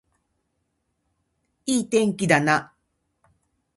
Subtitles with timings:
[1.67, 2.73] いい天気だな